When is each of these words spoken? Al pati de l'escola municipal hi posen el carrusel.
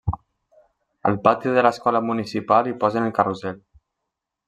Al 1.09 1.19
pati 1.27 1.53
de 1.57 1.65
l'escola 1.67 2.03
municipal 2.09 2.71
hi 2.73 2.77
posen 2.85 3.11
el 3.11 3.17
carrusel. 3.19 3.65